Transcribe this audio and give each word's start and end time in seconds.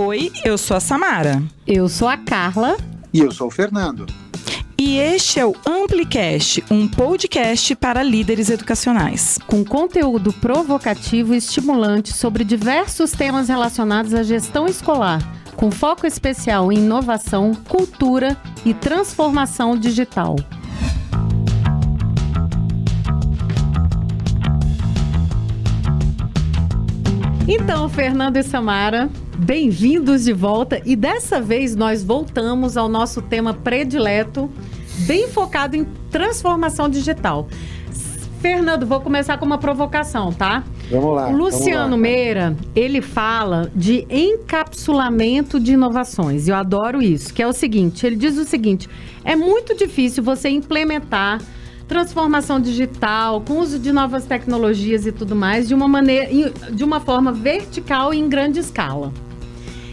Oi, 0.00 0.30
eu 0.44 0.56
sou 0.56 0.76
a 0.76 0.80
Samara. 0.80 1.42
Eu 1.66 1.88
sou 1.88 2.06
a 2.06 2.16
Carla. 2.16 2.76
E 3.12 3.18
eu 3.18 3.32
sou 3.32 3.48
o 3.48 3.50
Fernando. 3.50 4.06
E 4.78 4.96
este 4.96 5.40
é 5.40 5.44
o 5.44 5.56
Amplicast, 5.66 6.62
um 6.70 6.86
podcast 6.86 7.74
para 7.74 8.00
líderes 8.00 8.48
educacionais. 8.48 9.40
Com 9.48 9.64
conteúdo 9.64 10.32
provocativo 10.32 11.34
e 11.34 11.38
estimulante 11.38 12.12
sobre 12.12 12.44
diversos 12.44 13.10
temas 13.10 13.48
relacionados 13.48 14.14
à 14.14 14.22
gestão 14.22 14.68
escolar, 14.68 15.20
com 15.56 15.68
foco 15.68 16.06
especial 16.06 16.70
em 16.70 16.78
inovação, 16.78 17.52
cultura 17.68 18.36
e 18.64 18.72
transformação 18.72 19.76
digital. 19.76 20.36
Então, 27.50 27.88
Fernando 27.88 28.36
e 28.36 28.42
Samara, 28.42 29.08
bem-vindos 29.38 30.24
de 30.24 30.34
volta 30.34 30.82
e 30.84 30.94
dessa 30.94 31.40
vez 31.40 31.74
nós 31.74 32.04
voltamos 32.04 32.76
ao 32.76 32.90
nosso 32.90 33.22
tema 33.22 33.54
predileto, 33.54 34.50
bem 35.06 35.28
focado 35.28 35.74
em 35.74 35.86
transformação 36.10 36.90
digital. 36.90 37.48
Fernando, 38.42 38.84
vou 38.84 39.00
começar 39.00 39.38
com 39.38 39.46
uma 39.46 39.56
provocação, 39.56 40.30
tá? 40.30 40.62
Vamos 40.90 41.16
lá. 41.16 41.30
O 41.30 41.36
Luciano 41.38 41.92
lá. 41.92 41.96
Meira, 41.96 42.54
ele 42.76 43.00
fala 43.00 43.72
de 43.74 44.06
encapsulamento 44.10 45.58
de 45.58 45.72
inovações. 45.72 46.48
Eu 46.48 46.54
adoro 46.54 47.00
isso, 47.02 47.32
que 47.32 47.42
é 47.42 47.46
o 47.46 47.52
seguinte, 47.54 48.06
ele 48.06 48.16
diz 48.16 48.36
o 48.36 48.44
seguinte: 48.44 48.86
é 49.24 49.34
muito 49.34 49.74
difícil 49.74 50.22
você 50.22 50.50
implementar 50.50 51.40
transformação 51.88 52.60
digital, 52.60 53.40
com 53.40 53.58
uso 53.58 53.78
de 53.78 53.90
novas 53.90 54.26
tecnologias 54.26 55.06
e 55.06 55.10
tudo 55.10 55.34
mais, 55.34 55.66
de 55.66 55.74
uma 55.74 55.88
maneira, 55.88 56.52
de 56.70 56.84
uma 56.84 57.00
forma 57.00 57.32
vertical 57.32 58.12
e 58.12 58.18
em 58.18 58.28
grande 58.28 58.60
escala. 58.60 59.12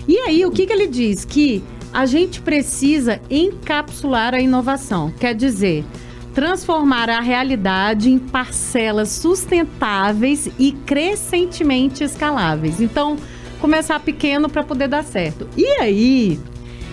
E 0.08 0.18
aí, 0.20 0.46
o 0.46 0.52
que, 0.52 0.68
que 0.68 0.74
ele 0.74 0.88
diz? 0.88 1.24
Que 1.24 1.64
a 1.94 2.06
gente 2.06 2.42
precisa 2.42 3.22
encapsular 3.30 4.36
a 4.36 4.42
inovação, 4.42 5.12
quer 5.18 5.34
dizer, 5.34 5.86
transformar 6.34 7.10
a 7.10 7.22
realidade 7.22 8.12
em 8.12 8.20
parcelas 8.20 9.10
sustentáveis 9.10 10.50
e 10.60 10.74
crescentemente 10.74 12.04
escaláveis. 12.04 12.82
Então, 12.82 13.16
começar 13.62 14.02
pequeno 14.02 14.50
para 14.50 14.62
poder 14.62 14.90
dar 14.90 15.04
certo. 15.06 15.48
E 15.56 15.66
aí, 15.80 16.40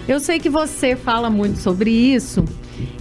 eu 0.06 0.20
sei 0.20 0.38
que 0.38 0.48
você 0.48 0.94
fala 0.94 1.28
muito 1.28 1.58
sobre 1.58 1.90
isso. 1.90 2.44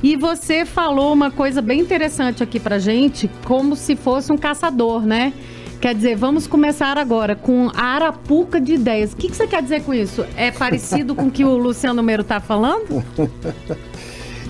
E 0.03 0.15
você 0.15 0.65
falou 0.65 1.13
uma 1.13 1.31
coisa 1.31 1.61
bem 1.61 1.79
interessante 1.79 2.41
aqui 2.43 2.59
pra 2.59 2.79
gente, 2.79 3.29
como 3.45 3.75
se 3.75 3.95
fosse 3.95 4.31
um 4.31 4.37
caçador, 4.37 5.05
né? 5.05 5.33
Quer 5.79 5.95
dizer, 5.95 6.15
vamos 6.15 6.45
começar 6.45 6.97
agora 6.97 7.35
com 7.35 7.71
a 7.73 7.83
arapuca 7.83 8.61
de 8.61 8.73
ideias. 8.73 9.13
O 9.13 9.17
que, 9.17 9.29
que 9.29 9.35
você 9.35 9.47
quer 9.47 9.63
dizer 9.63 9.83
com 9.83 9.93
isso? 9.93 10.23
É 10.35 10.51
parecido 10.53 11.15
com 11.15 11.27
o 11.27 11.31
que 11.31 11.43
o 11.43 11.57
Luciano 11.57 12.03
Mero 12.03 12.21
está 12.21 12.39
falando? 12.39 13.03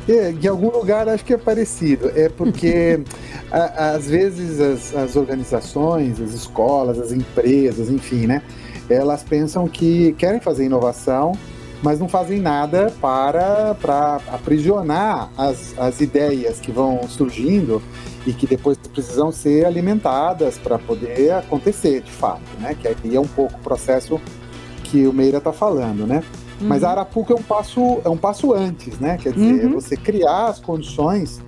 É, 0.10 0.32
em 0.32 0.48
algum 0.48 0.72
lugar 0.72 1.08
acho 1.08 1.24
que 1.24 1.32
é 1.32 1.38
parecido. 1.38 2.12
É 2.16 2.28
porque 2.28 3.02
a, 3.52 3.92
às 3.92 4.10
vezes 4.10 4.60
as, 4.60 4.96
as, 4.96 5.16
organizações, 5.16 6.20
as 6.20 6.34
escolas, 6.34 7.00
as 7.00 7.12
empresas, 7.12 7.90
enfim, 7.90 8.26
né? 8.26 8.42
Elas 8.90 9.24
pensam 9.24 9.68
que 9.68 10.14
querem 10.14 10.42
fazer 10.42 10.66
inovação, 10.66 11.34
mas 11.82 12.00
não 12.00 12.08
fazem 12.08 12.40
nada 12.40 12.94
para, 13.02 13.76
para 13.76 14.16
aprisionar 14.32 15.30
as, 15.38 15.78
as 15.78 16.00
ideias 16.02 16.60
que 16.60 16.72
vão 16.72 17.08
surgindo 17.08 17.82
e 18.26 18.34
que 18.34 18.46
depois 18.46 18.78
precisam 18.78 19.32
ser 19.32 19.66
alimentadas 19.66 20.58
para 20.58 20.78
poder 20.78 21.32
acontecer 21.34 22.02
de 22.02 22.12
fato, 22.12 22.42
né? 22.60 22.76
Que 22.80 22.88
aí 22.88 23.16
é 23.16 23.20
um 23.20 23.28
pouco 23.28 23.56
o 23.56 23.60
processo 23.60 24.22
que 24.84 25.08
o 25.08 25.14
Meira 25.14 25.40
está 25.40 25.52
falando, 25.52 26.06
né? 26.06 26.24
Uhum. 26.60 26.68
Mas 26.68 26.84
a 26.84 26.92
Arapuca 26.92 27.34
é 27.34 27.36
um 27.36 27.42
passo 27.42 28.00
é 28.06 28.10
um 28.10 28.18
passo 28.18 28.54
antes, 28.54 29.00
né? 29.00 29.18
Quer 29.18 29.34
dizer, 29.34 29.66
uhum. 29.66 29.74
você 29.74 29.98
criar 29.98 30.48
as 30.48 30.60
condições 30.60 31.42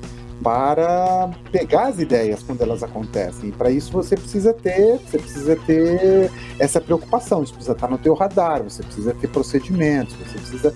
para 0.43 1.29
pegar 1.51 1.87
as 1.87 1.99
ideias 1.99 2.43
quando 2.43 2.61
elas 2.61 2.83
acontecem. 2.83 3.49
E 3.49 3.51
para 3.51 3.71
isso 3.71 3.91
você 3.91 4.15
precisa 4.15 4.53
ter, 4.53 4.99
você 4.99 5.17
precisa 5.17 5.55
ter 5.55 6.29
essa 6.59 6.81
preocupação, 6.81 7.45
você 7.45 7.53
precisa 7.53 7.71
estar 7.71 7.87
no 7.89 7.97
teu 7.97 8.13
radar, 8.13 8.61
você 8.61 8.83
precisa 8.83 9.13
ter 9.13 9.29
procedimentos, 9.29 10.13
você 10.15 10.37
precisa, 10.37 10.75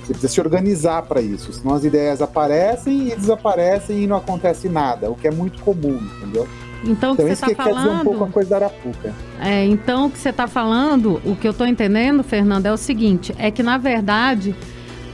você 0.00 0.12
precisa 0.12 0.28
se 0.28 0.40
organizar 0.40 1.02
para 1.02 1.22
isso. 1.22 1.52
Senão 1.54 1.74
as 1.74 1.84
ideias 1.84 2.20
aparecem 2.20 3.08
e 3.08 3.16
desaparecem 3.16 4.04
e 4.04 4.06
não 4.06 4.18
acontece 4.18 4.68
nada, 4.68 5.10
o 5.10 5.14
que 5.14 5.26
é 5.26 5.30
muito 5.30 5.62
comum, 5.62 5.98
entendeu? 6.18 6.46
Então, 6.84 7.14
o 7.14 7.16
que 7.16 7.22
então, 7.22 7.34
você 7.36 7.46
está 7.46 7.64
falando... 7.64 7.74
quer 7.74 7.88
dizer 7.88 8.00
um 8.00 8.04
pouco 8.04 8.24
a 8.24 8.28
coisa 8.28 8.50
da 8.50 8.56
Arapuca. 8.56 9.14
É, 9.40 9.64
então, 9.64 10.06
o 10.06 10.10
que 10.10 10.18
você 10.18 10.28
está 10.28 10.46
falando, 10.46 11.20
o 11.24 11.34
que 11.34 11.46
eu 11.46 11.52
estou 11.52 11.66
entendendo, 11.66 12.22
Fernando, 12.22 12.66
é 12.66 12.72
o 12.72 12.76
seguinte, 12.76 13.34
é 13.38 13.50
que, 13.50 13.62
na 13.62 13.78
verdade, 13.78 14.54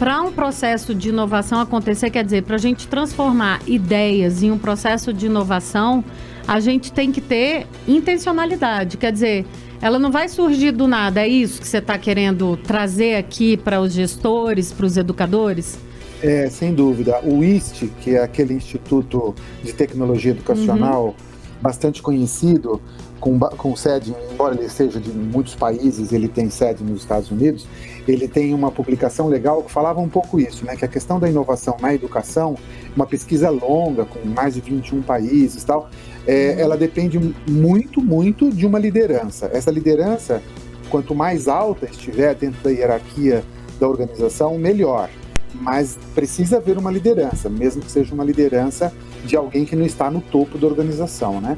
para 0.02 0.20
um 0.20 0.32
processo 0.32 0.96
de 0.96 1.10
inovação 1.10 1.60
acontecer, 1.60 2.10
quer 2.10 2.24
dizer, 2.24 2.42
para 2.42 2.56
a 2.56 2.58
gente 2.58 2.88
transformar 2.88 3.62
ideias 3.68 4.42
em 4.42 4.50
um 4.50 4.58
processo 4.58 5.12
de 5.12 5.26
inovação, 5.26 6.04
a 6.44 6.58
gente 6.58 6.92
tem 6.92 7.12
que 7.12 7.20
ter 7.20 7.68
intencionalidade. 7.86 8.96
Quer 8.96 9.12
dizer, 9.12 9.46
ela 9.80 10.00
não 10.00 10.10
vai 10.10 10.28
surgir 10.28 10.72
do 10.72 10.88
nada. 10.88 11.20
É 11.20 11.28
isso 11.28 11.60
que 11.60 11.68
você 11.68 11.78
está 11.78 11.96
querendo 11.96 12.56
trazer 12.56 13.14
aqui 13.14 13.56
para 13.56 13.80
os 13.80 13.92
gestores, 13.92 14.72
para 14.72 14.86
os 14.86 14.96
educadores? 14.96 15.78
É, 16.20 16.48
sem 16.50 16.74
dúvida. 16.74 17.20
O 17.22 17.44
IST, 17.44 17.92
que 18.00 18.16
é 18.16 18.24
aquele 18.24 18.54
Instituto 18.54 19.36
de 19.62 19.72
Tecnologia 19.72 20.32
Educacional 20.32 21.06
uhum. 21.06 21.14
bastante 21.62 22.02
conhecido, 22.02 22.82
com, 23.22 23.38
com 23.38 23.76
sede, 23.76 24.12
embora 24.32 24.56
ele 24.56 24.68
seja 24.68 24.98
de 24.98 25.12
muitos 25.12 25.54
países, 25.54 26.12
ele 26.12 26.26
tem 26.26 26.50
sede 26.50 26.82
nos 26.82 27.02
Estados 27.02 27.30
Unidos, 27.30 27.68
ele 28.06 28.26
tem 28.26 28.52
uma 28.52 28.68
publicação 28.72 29.28
legal 29.28 29.62
que 29.62 29.70
falava 29.70 30.00
um 30.00 30.08
pouco 30.08 30.40
isso, 30.40 30.66
né? 30.66 30.74
Que 30.74 30.84
a 30.84 30.88
questão 30.88 31.20
da 31.20 31.28
inovação 31.28 31.76
na 31.80 31.94
educação, 31.94 32.56
uma 32.96 33.06
pesquisa 33.06 33.48
longa, 33.48 34.04
com 34.04 34.18
mais 34.28 34.54
de 34.54 34.60
21 34.60 35.02
países 35.02 35.62
e 35.62 35.66
tal, 35.66 35.88
é, 36.26 36.60
ela 36.60 36.76
depende 36.76 37.20
muito, 37.48 38.02
muito 38.02 38.50
de 38.50 38.66
uma 38.66 38.80
liderança. 38.80 39.48
Essa 39.52 39.70
liderança, 39.70 40.42
quanto 40.90 41.14
mais 41.14 41.46
alta 41.46 41.86
estiver 41.86 42.34
dentro 42.34 42.60
da 42.60 42.70
hierarquia 42.70 43.44
da 43.78 43.88
organização, 43.88 44.58
melhor. 44.58 45.08
Mas 45.54 45.96
precisa 46.12 46.56
haver 46.56 46.76
uma 46.76 46.90
liderança, 46.90 47.48
mesmo 47.48 47.82
que 47.82 47.90
seja 47.90 48.12
uma 48.12 48.24
liderança 48.24 48.92
de 49.24 49.36
alguém 49.36 49.64
que 49.64 49.76
não 49.76 49.86
está 49.86 50.10
no 50.10 50.20
topo 50.20 50.58
da 50.58 50.66
organização, 50.66 51.40
né? 51.40 51.56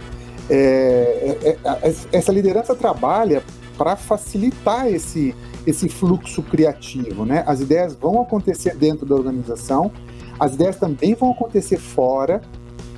É, 0.50 1.36
é, 1.42 1.58
é, 1.64 1.94
essa 2.12 2.32
liderança 2.32 2.74
trabalha 2.74 3.42
para 3.78 3.96
facilitar 3.96 4.86
esse, 4.88 5.34
esse 5.66 5.88
fluxo 5.88 6.42
criativo, 6.42 7.24
né? 7.24 7.42
As 7.46 7.60
ideias 7.60 7.94
vão 7.94 8.20
acontecer 8.20 8.76
dentro 8.76 9.06
da 9.06 9.14
organização, 9.14 9.90
as 10.38 10.54
ideias 10.54 10.76
também 10.76 11.14
vão 11.14 11.30
acontecer 11.32 11.78
fora. 11.78 12.42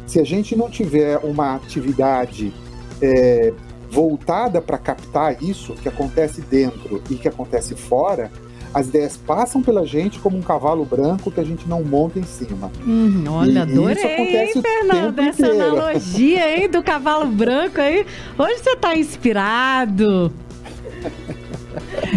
Se 0.07 0.21
a 0.21 0.25
gente 0.25 0.55
não 0.55 0.71
tiver 0.71 1.19
uma 1.19 1.57
atividade 1.57 2.53
é, 3.01 3.53
voltada 3.91 4.61
para 4.61 4.79
captar 4.79 5.43
isso 5.43 5.75
que 5.75 5.89
acontece 5.89 6.41
dentro 6.41 7.03
e 7.11 7.15
que 7.15 7.29
acontece 7.29 7.75
fora, 7.75 8.31
as 8.77 8.89
ideias 8.89 9.17
passam 9.17 9.63
pela 9.63 9.87
gente 9.87 10.19
como 10.19 10.37
um 10.37 10.43
cavalo 10.43 10.85
branco 10.85 11.31
que 11.31 11.41
a 11.41 11.43
gente 11.43 11.67
não 11.67 11.83
monta 11.83 12.19
em 12.19 12.25
cima. 12.25 12.71
Hum, 12.87 13.25
olha, 13.27 13.51
e 13.51 13.59
adorei, 13.59 14.05
hein, 14.05 14.53
Fernando? 14.61 15.19
Essa 15.19 15.47
inteiro. 15.47 15.77
analogia, 15.79 16.59
hein, 16.59 16.69
do 16.69 16.83
cavalo 16.83 17.25
branco 17.27 17.81
aí. 17.81 18.05
Hoje 18.37 18.59
você 18.59 18.73
está 18.73 18.95
inspirado. 18.95 20.31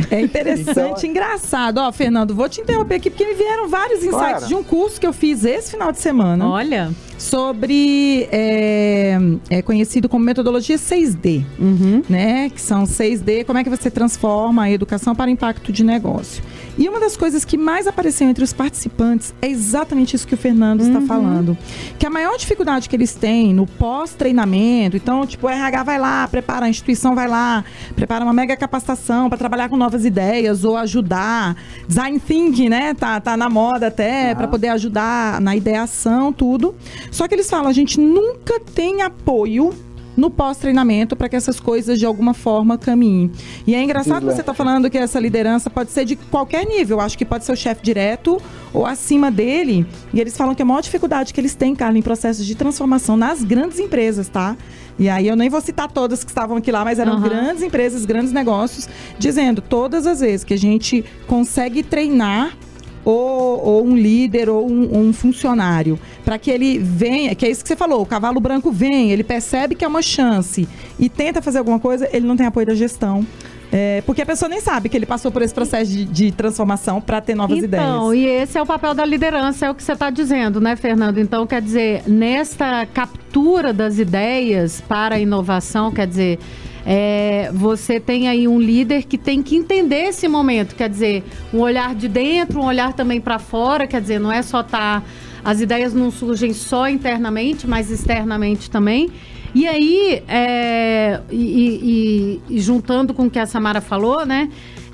É 0.09 0.21
interessante, 0.21 0.71
então, 0.71 1.09
engraçado. 1.09 1.77
Ó, 1.79 1.91
Fernando, 1.91 2.33
vou 2.35 2.47
te 2.49 2.61
interromper 2.61 2.95
aqui 2.95 3.09
porque 3.09 3.25
me 3.25 3.33
vieram 3.33 3.67
vários 3.67 3.99
insights 3.99 4.17
claro. 4.17 4.47
de 4.47 4.55
um 4.55 4.63
curso 4.63 4.99
que 4.99 5.07
eu 5.07 5.13
fiz 5.13 5.43
esse 5.43 5.71
final 5.71 5.91
de 5.91 5.99
semana. 5.99 6.47
Olha. 6.47 6.91
Sobre. 7.17 8.27
É, 8.31 9.17
é 9.49 9.61
conhecido 9.61 10.07
como 10.07 10.23
metodologia 10.23 10.77
6D, 10.77 11.43
uhum. 11.59 12.01
né? 12.09 12.49
Que 12.49 12.61
são 12.61 12.83
6D, 12.83 13.45
como 13.45 13.59
é 13.59 13.63
que 13.63 13.69
você 13.69 13.91
transforma 13.91 14.63
a 14.63 14.71
educação 14.71 15.13
para 15.13 15.29
impacto 15.29 15.71
de 15.71 15.83
negócio. 15.83 16.41
E 16.79 16.87
uma 16.87 16.97
das 16.97 17.17
coisas 17.17 17.43
que 17.43 17.57
mais 17.57 17.87
apareceu 17.87 18.29
entre 18.29 18.41
os 18.41 18.53
participantes 18.53 19.33
é 19.41 19.49
exatamente 19.49 20.15
isso 20.15 20.25
que 20.25 20.33
o 20.33 20.37
Fernando 20.37 20.79
uhum. 20.79 20.87
está 20.87 21.01
falando. 21.01 21.57
Que 21.99 22.05
a 22.05 22.09
maior 22.09 22.37
dificuldade 22.37 22.87
que 22.87 22.95
eles 22.95 23.13
têm 23.13 23.53
no 23.53 23.67
pós-treinamento, 23.67 24.95
então, 24.95 25.27
tipo, 25.27 25.47
o 25.47 25.49
RH 25.49 25.83
vai 25.83 25.99
lá, 25.99 26.25
prepara, 26.29 26.67
a 26.67 26.69
instituição 26.69 27.13
vai 27.13 27.27
lá, 27.27 27.65
prepara 27.97 28.23
uma 28.23 28.31
mega 28.31 28.55
capacitação 28.55 29.27
para 29.27 29.37
trabalhar 29.37 29.67
com 29.67 29.75
novas 29.75 30.05
ideias 30.05 30.63
ou 30.63 30.77
ajudar. 30.77 31.57
Design 31.85 32.17
thinking, 32.17 32.69
né? 32.69 32.93
Tá, 32.93 33.19
tá 33.19 33.35
na 33.35 33.49
moda 33.49 33.87
até, 33.87 34.29
uhum. 34.29 34.37
para 34.37 34.47
poder 34.47 34.69
ajudar 34.69 35.41
na 35.41 35.57
ideação, 35.57 36.31
tudo. 36.31 36.73
Só 37.11 37.27
que 37.27 37.35
eles 37.35 37.49
falam, 37.49 37.67
a 37.67 37.73
gente 37.73 37.99
nunca 37.99 38.57
tem 38.73 39.01
apoio 39.01 39.73
no 40.19 40.29
pós-treinamento 40.29 41.15
para 41.15 41.29
que 41.29 41.35
essas 41.35 41.59
coisas 41.59 41.97
de 41.97 42.05
alguma 42.05 42.33
forma 42.33 42.77
caminhem. 42.77 43.31
E 43.65 43.73
é 43.73 43.81
engraçado 43.81 44.25
você 44.25 44.41
estar 44.41 44.43
tá 44.43 44.53
falando 44.53 44.89
que 44.89 44.97
essa 44.97 45.19
liderança 45.19 45.69
pode 45.69 45.91
ser 45.91 46.05
de 46.05 46.15
qualquer 46.15 46.65
nível. 46.65 46.99
Acho 46.99 47.17
que 47.17 47.25
pode 47.25 47.45
ser 47.45 47.53
o 47.53 47.55
chefe 47.55 47.81
direto 47.81 48.41
ou 48.73 48.85
acima 48.85 49.31
dele. 49.31 49.87
E 50.13 50.19
eles 50.19 50.35
falam 50.35 50.53
que 50.53 50.61
a 50.61 50.65
maior 50.65 50.81
dificuldade 50.81 51.33
que 51.33 51.39
eles 51.39 51.55
têm, 51.55 51.73
Carla, 51.73 51.97
em 51.97 52.01
processos 52.01 52.45
de 52.45 52.53
transformação 52.55 53.15
nas 53.15 53.43
grandes 53.43 53.79
empresas, 53.79 54.27
tá? 54.27 54.55
E 54.99 55.07
aí 55.07 55.27
eu 55.27 55.35
nem 55.35 55.49
vou 55.49 55.61
citar 55.61 55.89
todas 55.89 56.25
que 56.25 56.29
estavam 56.29 56.57
aqui 56.57 56.71
lá, 56.71 56.83
mas 56.83 56.99
eram 56.99 57.13
Uhum. 57.15 57.21
grandes 57.21 57.63
empresas, 57.63 58.05
grandes 58.05 58.33
negócios, 58.33 58.89
dizendo 59.17 59.61
todas 59.61 60.05
as 60.05 60.19
vezes 60.19 60.43
que 60.43 60.53
a 60.53 60.57
gente 60.57 61.05
consegue 61.25 61.81
treinar 61.81 62.57
ou, 63.03 63.63
ou 63.63 63.85
um 63.85 63.95
líder 63.95 64.49
ou 64.49 64.69
um, 64.69 65.07
um 65.07 65.13
funcionário 65.13 65.99
para 66.23 66.37
que 66.37 66.51
ele 66.51 66.77
venha, 66.77 67.33
que 67.35 67.45
é 67.45 67.49
isso 67.49 67.63
que 67.63 67.67
você 67.67 67.75
falou, 67.75 68.01
o 68.01 68.05
cavalo 68.05 68.39
branco 68.39 68.71
vem, 68.71 69.11
ele 69.11 69.23
percebe 69.23 69.75
que 69.75 69.83
é 69.83 69.87
uma 69.87 70.01
chance 70.01 70.67
e 70.99 71.09
tenta 71.09 71.41
fazer 71.41 71.59
alguma 71.59 71.79
coisa, 71.79 72.07
ele 72.11 72.25
não 72.25 72.37
tem 72.37 72.45
apoio 72.45 72.67
da 72.67 72.75
gestão. 72.75 73.25
É, 73.71 74.01
porque 74.01 74.23
a 74.23 74.25
pessoa 74.25 74.49
nem 74.49 74.59
sabe 74.59 74.89
que 74.89 74.97
ele 74.97 75.05
passou 75.05 75.31
por 75.31 75.43
esse 75.43 75.53
processo 75.53 75.91
de, 75.91 76.03
de 76.03 76.31
transformação 76.31 76.99
para 76.99 77.21
ter 77.21 77.35
novas 77.35 77.59
então, 77.59 78.11
ideias. 78.11 78.39
e 78.39 78.41
esse 78.41 78.57
é 78.57 78.61
o 78.61 78.65
papel 78.65 78.95
da 78.95 79.05
liderança, 79.05 79.67
é 79.67 79.69
o 79.69 79.75
que 79.75 79.83
você 79.83 79.93
está 79.93 80.09
dizendo, 80.09 80.59
né, 80.59 80.75
Fernando? 80.75 81.19
Então, 81.19 81.45
quer 81.45 81.61
dizer, 81.61 82.01
nesta 82.07 82.87
captura 82.87 83.71
das 83.71 83.99
ideias 83.99 84.81
para 84.81 85.15
a 85.15 85.19
inovação, 85.19 85.91
quer 85.91 86.07
dizer, 86.07 86.39
é, 86.85 87.51
você 87.53 87.99
tem 87.99 88.27
aí 88.27 88.47
um 88.47 88.59
líder 88.59 89.03
que 89.03 89.17
tem 89.17 89.41
que 89.43 89.55
entender 89.55 90.05
esse 90.07 90.27
momento, 90.27 90.75
quer 90.75 90.89
dizer, 90.89 91.23
um 91.53 91.59
olhar 91.59 91.93
de 91.95 92.07
dentro, 92.07 92.61
um 92.61 92.65
olhar 92.65 92.93
também 92.93 93.19
para 93.21 93.39
fora, 93.39 93.85
quer 93.87 94.01
dizer, 94.01 94.19
não 94.19 94.31
é 94.31 94.41
só 94.41 94.61
estar. 94.61 95.03
as 95.43 95.61
ideias 95.61 95.93
não 95.93 96.11
surgem 96.11 96.53
só 96.53 96.87
internamente, 96.89 97.67
mas 97.67 97.89
externamente 97.91 98.69
também. 98.69 99.09
E 99.55 99.67
aí, 99.67 100.21
é, 100.27 101.21
e, 101.31 102.39
e- 102.49 102.55
e 102.55 102.59
juntando 102.59 103.13
com 103.13 103.25
o 103.25 103.29
que 103.29 103.39
a 103.39 103.45
Samara 103.45 103.81
falou, 103.81 104.25
né? 104.25 104.49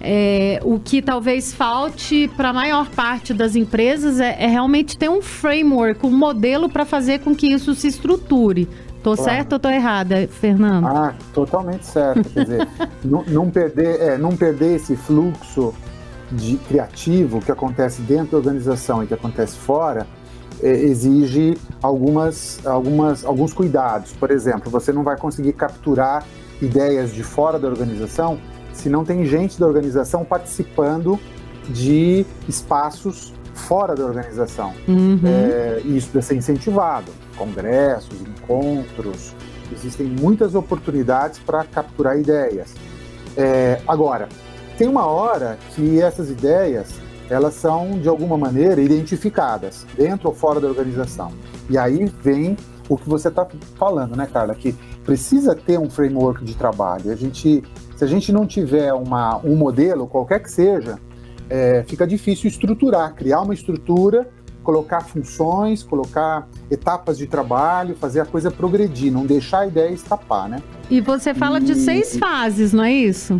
é, 0.07 0.59
o 0.63 0.79
que 0.79 1.01
talvez 1.01 1.51
falte 1.53 2.29
para 2.37 2.49
a 2.49 2.53
maior 2.53 2.89
parte 2.89 3.33
das 3.33 3.55
empresas 3.55 4.19
é, 4.19 4.35
é 4.39 4.47
realmente 4.47 4.95
ter 4.97 5.09
um 5.09 5.19
framework, 5.21 6.05
um 6.05 6.15
modelo 6.15 6.69
para 6.69 6.85
fazer 6.85 7.19
com 7.21 7.35
que 7.35 7.47
isso 7.47 7.73
se 7.73 7.87
estruture. 7.87 8.67
Tô 9.05 9.15
Claro. 9.15 9.31
certa 9.31 9.55
ou 9.57 9.59
tô 9.59 9.69
errada, 9.69 10.27
Fernando? 10.27 10.87
Ah, 10.87 11.13
totalmente 11.31 11.85
certo. 11.85 12.27
Quer 12.27 12.43
dizer, 12.43 12.67
não, 13.05 13.23
não 13.27 13.51
perder, 13.51 14.01
é, 14.01 14.17
não 14.17 14.35
perder 14.35 14.77
esse 14.77 14.95
fluxo 14.95 15.75
de 16.31 16.57
criativo 16.57 17.39
que 17.39 17.51
acontece 17.51 18.01
dentro 18.01 18.31
da 18.31 18.37
organização 18.37 19.03
e 19.03 19.05
que 19.05 19.13
acontece 19.13 19.59
fora 19.59 20.07
é, 20.59 20.71
exige 20.71 21.55
algumas, 21.83 22.59
algumas, 22.65 23.23
alguns 23.23 23.53
cuidados. 23.53 24.11
Por 24.13 24.31
exemplo, 24.31 24.71
você 24.71 24.91
não 24.91 25.03
vai 25.03 25.15
conseguir 25.17 25.53
capturar 25.53 26.25
ideias 26.59 27.13
de 27.13 27.21
fora 27.21 27.59
da 27.59 27.67
organização 27.67 28.39
se 28.73 28.89
não 28.89 29.05
tem 29.05 29.23
gente 29.23 29.59
da 29.59 29.67
organização 29.67 30.25
participando 30.25 31.19
de 31.69 32.25
espaços 32.49 33.35
fora 33.53 33.93
da 33.93 34.03
organização. 34.03 34.73
Uhum. 34.87 35.19
É, 35.23 35.81
isso 35.85 36.09
precisa 36.09 36.21
ser 36.21 36.35
incentivado. 36.37 37.11
Congressos, 37.37 38.21
encontros, 38.21 39.33
existem 39.71 40.07
muitas 40.07 40.55
oportunidades 40.55 41.39
para 41.39 41.63
capturar 41.63 42.17
ideias. 42.17 42.73
É, 43.37 43.81
agora, 43.87 44.29
tem 44.77 44.87
uma 44.87 45.05
hora 45.05 45.57
que 45.73 46.01
essas 46.01 46.29
ideias 46.29 47.05
elas 47.29 47.55
são 47.55 47.99
de 47.99 48.07
alguma 48.07 48.37
maneira 48.37 48.81
identificadas 48.81 49.85
dentro 49.97 50.29
ou 50.29 50.35
fora 50.35 50.59
da 50.59 50.67
organização. 50.67 51.31
E 51.69 51.77
aí 51.77 52.05
vem 52.21 52.55
o 52.87 52.97
que 52.97 53.09
você 53.09 53.29
está 53.29 53.47
falando, 53.75 54.15
né, 54.15 54.27
Carla? 54.31 54.53
Que 54.53 54.73
precisa 55.03 55.55
ter 55.55 55.79
um 55.79 55.89
framework 55.89 56.43
de 56.43 56.55
trabalho. 56.55 57.11
A 57.11 57.15
gente, 57.15 57.63
se 57.95 58.03
a 58.03 58.07
gente 58.07 58.31
não 58.31 58.45
tiver 58.45 58.93
uma, 58.93 59.37
um 59.43 59.55
modelo, 59.55 60.07
qualquer 60.07 60.39
que 60.39 60.51
seja, 60.51 60.99
é, 61.49 61.83
fica 61.87 62.05
difícil 62.05 62.47
estruturar, 62.47 63.13
criar 63.15 63.41
uma 63.41 63.53
estrutura, 63.53 64.27
colocar 64.65 65.01
funções, 65.01 65.83
colocar 65.83 66.47
etapas 66.69 67.17
de 67.17 67.27
trabalho, 67.27 67.95
fazer 67.95 68.19
a 68.19 68.25
coisa 68.25 68.49
progredir, 68.51 69.11
não 69.13 69.25
deixar 69.25 69.59
a 69.59 69.67
ideia 69.67 69.91
escapar, 69.91 70.49
né? 70.49 70.61
E 70.89 70.99
você 70.99 71.33
fala 71.33 71.61
de 71.61 71.73
E- 71.73 71.75
seis 71.75 72.17
fases, 72.17 72.73
não 72.73 72.83
é 72.83 72.91
isso? 72.91 73.39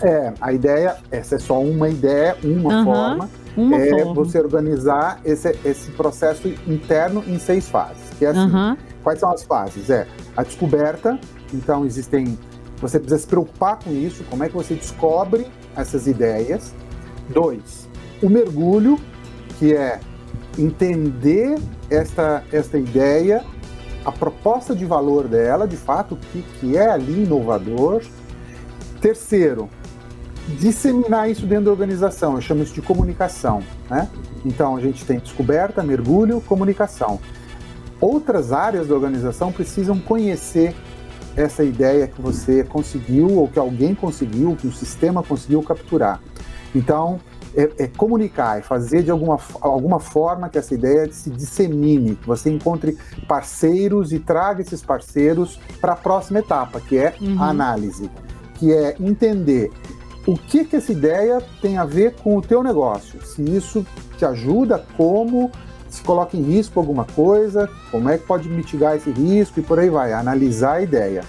É, 0.00 0.32
a 0.40 0.52
ideia, 0.52 0.96
essa 1.10 1.34
é 1.34 1.38
só 1.38 1.60
uma 1.60 1.88
ideia, 1.90 2.36
uma 2.42 2.72
Aham, 2.72 2.84
forma, 2.84 3.30
Uma 3.56 3.76
é 3.76 3.90
forma. 3.90 4.14
você 4.14 4.38
organizar 4.38 5.20
esse, 5.24 5.54
esse 5.64 5.90
processo 5.90 6.48
interno 6.66 7.22
em 7.26 7.38
seis 7.38 7.68
fases. 7.68 8.00
Que 8.18 8.24
é 8.24 8.28
assim, 8.28 8.38
Aham. 8.40 8.78
Quais 9.02 9.18
são 9.18 9.30
as 9.32 9.42
fases? 9.42 9.90
É 9.90 10.06
a 10.36 10.42
descoberta, 10.42 11.18
então 11.52 11.84
existem. 11.84 12.38
Você 12.80 12.98
precisa 12.98 13.20
se 13.20 13.26
preocupar 13.26 13.78
com 13.82 13.90
isso, 13.92 14.22
como 14.30 14.44
é 14.44 14.48
que 14.48 14.54
você 14.54 14.74
descobre 14.74 15.46
essas 15.76 16.06
ideias. 16.06 16.72
Dois, 17.28 17.88
o 18.22 18.28
mergulho, 18.28 18.98
que 19.58 19.74
é 19.74 20.00
entender 20.58 21.58
esta, 21.88 22.44
esta 22.52 22.78
ideia, 22.78 23.44
a 24.04 24.12
proposta 24.12 24.74
de 24.74 24.84
valor 24.84 25.28
dela, 25.28 25.66
de 25.66 25.76
fato, 25.76 26.14
o 26.14 26.16
que, 26.16 26.42
que 26.58 26.76
é 26.76 26.90
ali 26.90 27.24
inovador. 27.24 28.02
Terceiro, 29.00 29.68
disseminar 30.58 31.30
isso 31.30 31.46
dentro 31.46 31.66
da 31.66 31.70
organização, 31.70 32.34
eu 32.34 32.40
chamo 32.40 32.62
isso 32.62 32.74
de 32.74 32.82
comunicação. 32.82 33.62
Né? 33.88 34.08
Então 34.44 34.76
a 34.76 34.80
gente 34.80 35.04
tem 35.04 35.18
descoberta, 35.18 35.82
mergulho, 35.82 36.40
comunicação 36.40 37.18
outras 38.00 38.52
áreas 38.52 38.88
da 38.88 38.94
organização 38.94 39.52
precisam 39.52 39.98
conhecer 39.98 40.74
essa 41.36 41.62
ideia 41.62 42.08
que 42.08 42.20
você 42.20 42.64
conseguiu 42.64 43.36
ou 43.36 43.46
que 43.46 43.58
alguém 43.58 43.94
conseguiu, 43.94 44.56
que 44.56 44.66
o 44.66 44.72
sistema 44.72 45.22
conseguiu 45.22 45.62
capturar. 45.62 46.20
Então, 46.74 47.20
é, 47.54 47.84
é 47.84 47.86
comunicar, 47.86 48.58
é 48.58 48.62
fazer 48.62 49.02
de 49.02 49.10
alguma, 49.10 49.38
alguma 49.60 50.00
forma 50.00 50.48
que 50.48 50.58
essa 50.58 50.74
ideia 50.74 51.10
se 51.12 51.30
dissemine, 51.30 52.16
que 52.16 52.26
você 52.26 52.50
encontre 52.50 52.96
parceiros 53.26 54.12
e 54.12 54.18
traga 54.18 54.62
esses 54.62 54.82
parceiros 54.82 55.60
para 55.80 55.92
a 55.92 55.96
próxima 55.96 56.38
etapa, 56.38 56.80
que 56.80 56.96
é 56.96 57.14
Uhum. 57.20 57.42
a 57.42 57.48
análise, 57.48 58.10
que 58.54 58.72
é 58.72 58.96
entender 59.00 59.70
o 60.26 60.36
que, 60.36 60.64
que 60.64 60.76
essa 60.76 60.92
ideia 60.92 61.42
tem 61.60 61.78
a 61.78 61.84
ver 61.84 62.14
com 62.16 62.36
o 62.36 62.42
teu 62.42 62.62
negócio, 62.62 63.20
se 63.24 63.42
isso 63.42 63.86
te 64.16 64.24
ajuda, 64.24 64.84
como 64.96 65.50
se 65.88 66.02
coloca 66.02 66.36
em 66.36 66.42
risco 66.42 66.78
alguma 66.78 67.04
coisa, 67.04 67.68
como 67.90 68.08
é 68.08 68.16
que 68.16 68.26
pode 68.26 68.48
mitigar 68.48 68.96
esse 68.96 69.10
risco 69.10 69.58
e 69.58 69.62
por 69.62 69.78
aí 69.78 69.90
vai, 69.90 70.12
analisar 70.12 70.74
a 70.74 70.82
ideia. 70.82 71.24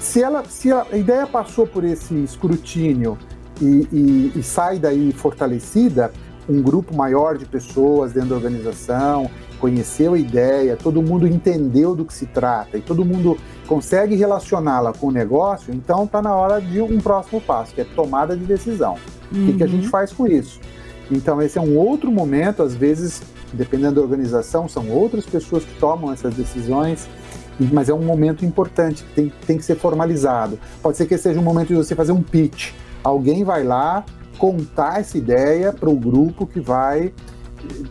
Se, 0.00 0.22
ela, 0.22 0.42
se 0.44 0.72
a 0.72 0.86
ideia 0.92 1.26
passou 1.26 1.66
por 1.66 1.84
esse 1.84 2.14
escrutínio 2.24 3.16
e, 3.60 3.88
e- 3.92 4.32
e 4.36 4.42
sai 4.42 4.78
daí 4.78 5.12
fortalecida, 5.12 6.12
um 6.48 6.60
grupo 6.62 6.94
maior 6.96 7.36
de 7.38 7.44
pessoas 7.44 8.12
dentro 8.12 8.30
da 8.30 8.34
organização 8.36 9.30
conheceu 9.60 10.14
a 10.14 10.18
ideia, 10.18 10.74
todo 10.74 11.02
mundo 11.02 11.26
entendeu 11.28 11.94
do 11.94 12.04
que 12.04 12.14
se 12.14 12.24
trata 12.26 12.78
e 12.78 12.80
todo 12.80 13.04
mundo 13.04 13.36
consegue 13.66 14.14
relacioná-la 14.16 14.92
com 14.94 15.08
o 15.08 15.10
negócio, 15.12 15.72
então 15.74 16.04
está 16.04 16.22
na 16.22 16.34
hora 16.34 16.60
de 16.60 16.80
um 16.80 16.98
próximo 16.98 17.40
passo, 17.42 17.74
que 17.74 17.80
é 17.82 17.84
tomada 17.84 18.34
de 18.34 18.44
decisão. 18.44 18.96
O 19.30 19.34
que, 19.34 19.52
que 19.58 19.62
a 19.62 19.66
gente 19.66 19.86
faz 19.88 20.12
com 20.12 20.26
isso? 20.26 20.58
Então, 21.10 21.42
esse 21.42 21.58
é 21.58 21.60
um 21.60 21.76
outro 21.76 22.10
momento, 22.10 22.62
às 22.62 22.74
vezes, 22.74 23.22
dependendo 23.52 23.96
da 23.96 24.00
organização, 24.00 24.66
são 24.68 24.88
outras 24.88 25.26
pessoas 25.26 25.62
que 25.64 25.78
tomam 25.78 26.10
essas 26.12 26.34
decisões, 26.34 27.06
mas 27.72 27.88
é 27.88 27.94
um 27.94 28.02
momento 28.02 28.44
importante, 28.46 29.04
que 29.04 29.14
tem, 29.14 29.32
tem 29.46 29.56
que 29.58 29.64
ser 29.64 29.76
formalizado. 29.76 30.58
Pode 30.82 30.96
ser 30.96 31.06
que 31.06 31.18
seja 31.18 31.38
um 31.38 31.42
momento 31.42 31.68
de 31.68 31.74
você 31.74 31.94
fazer 31.94 32.12
um 32.12 32.22
pitch. 32.22 32.72
Alguém 33.02 33.44
vai 33.44 33.64
lá 33.64 34.04
contar 34.38 35.00
essa 35.00 35.18
ideia 35.18 35.72
para 35.72 35.90
o 35.90 35.96
grupo 35.96 36.46
que 36.46 36.60
vai 36.60 37.12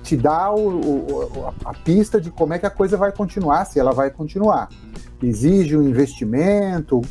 te 0.01 0.17
dar 0.17 0.51
o- 0.51 0.79
o- 0.79 1.53
a 1.63 1.73
pista 1.73 2.19
de 2.19 2.31
como 2.31 2.53
é 2.53 2.59
que 2.59 2.65
a 2.65 2.71
coisa 2.71 2.97
vai 2.97 3.11
continuar, 3.11 3.65
se 3.65 3.79
ela 3.79 3.91
vai 3.91 4.09
continuar. 4.09 4.67
Exige 5.21 5.77
um 5.77 5.83
investimento, 5.83 7.01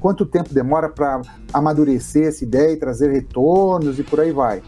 quanto 0.00 0.24
tempo 0.24 0.54
demora 0.54 0.88
para 0.88 1.20
amadurecer 1.52 2.28
essa 2.28 2.44
ideia 2.44 2.72
e 2.72 2.76
trazer 2.76 3.10
retornos 3.10 3.98
e 3.98 4.02
por 4.02 4.20
aí 4.20 4.32
vai. 4.32 4.62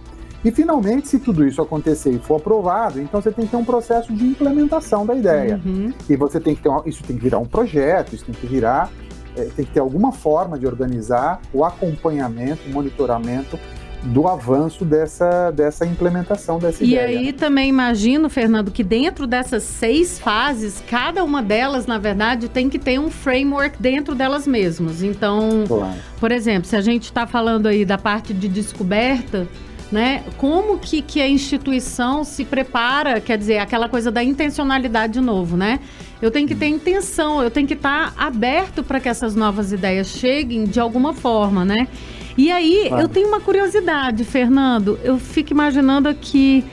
E 0.45 0.51
finalmente, 0.51 1.07
se 1.09 1.19
tudo 1.19 1.47
isso 1.47 1.61
acontecer 1.61 2.11
e 2.11 2.19
for 2.19 2.37
aprovado, 2.37 3.01
então 3.01 3.21
você 3.21 3.31
tem 3.31 3.45
que 3.45 3.51
ter 3.51 3.57
um 3.59 3.65
processo 3.65 4.13
de 4.13 4.27
implementação 4.27 5.05
da 5.05 5.15
ideia. 5.15 5.61
Uhum. 5.65 5.93
E 6.09 6.17
você 6.17 6.41
tem 6.41 6.55
que 6.55 6.63
ter 6.63 6.69
uma- 6.71 6.83
isso 6.87 7.03
tem 7.05 7.17
que 7.17 7.23
virar 7.23 7.39
um 7.39 7.47
projeto, 7.47 8.15
isso 8.15 8.25
tem 8.25 8.35
que 8.35 8.47
virar, 8.47 8.91
eh, 9.37 9.49
tem 9.57 9.65
que 9.65 9.73
ter 9.73 9.81
alguma 9.81 10.13
forma 10.13 10.59
de 10.59 10.67
organizar 10.67 11.41
o 11.53 11.65
acompanhamento, 11.65 12.69
o 12.69 12.73
monitoramento 12.73 13.59
do 14.03 14.27
avanço 14.27 14.83
dessa, 14.83 15.51
dessa 15.51 15.85
implementação 15.85 16.59
dessa 16.59 16.83
E 16.83 16.95
ideia. 16.95 17.07
aí 17.19 17.33
também 17.35 17.69
imagino, 17.69 18.31
Fernando, 18.31 18.71
que 18.71 18.83
dentro 18.83 19.27
dessas 19.27 19.63
seis 19.63 20.19
fases, 20.19 20.83
cada 20.89 21.23
uma 21.23 21.43
delas, 21.43 21.87
na 21.87 21.99
verdade, 21.99 22.49
tem 22.49 22.71
que 22.71 22.79
ter 22.79 22.99
um 22.99 23.11
framework 23.11 23.77
dentro 23.81 24.15
delas 24.15 24.47
mesmas. 24.47 25.03
Então, 25.03 25.65
Claro. 25.69 25.99
por 26.19 26.33
exemplo, 26.33 26.65
se 26.67 26.77
a 26.77 26.81
gente 26.81 27.05
está 27.05 27.27
falando 27.27 27.67
aí 27.67 27.85
da 27.85 27.99
parte 27.99 28.33
de 28.33 28.49
descoberta, 28.49 29.47
né? 29.93 30.23
Como 30.39 30.79
que, 30.79 31.03
que 31.03 31.21
a 31.21 31.29
instituição 31.29 32.25
se 32.25 32.45
prepara, 32.45 33.21
quer 33.21 33.37
dizer, 33.37 33.59
aquela 33.59 33.89
coisa 33.89 34.11
da 34.11 34.23
intencionalidade 34.25 35.15
de 35.15 35.21
novo, 35.21 35.57
né? 35.59 35.79
Eu 36.23 36.31
tenho 36.31 36.47
que 36.47 36.55
ter 36.55 36.67
intenção, 36.67 37.43
eu 37.43 37.51
tenho 37.51 37.67
que 37.67 37.75
estar 37.75 38.13
aberto 38.17 38.83
para 38.83 39.01
que 39.01 39.09
essas 39.09 39.35
novas 39.35 39.73
ideias 39.73 40.09
cheguem 40.09 40.65
de 40.65 40.79
alguma 40.79 41.15
forma, 41.15 41.65
né? 41.65 41.89
E 42.37 42.51
aí, 42.51 42.87
Claro. 42.89 43.03
eu 43.05 43.09
tenho 43.09 43.29
uma 43.29 43.41
curiosidade, 43.41 44.25
Fernando. 44.25 44.99
Eu 45.03 45.19
fico 45.19 45.53
imaginando 45.53 46.09
aqui, 46.09 46.65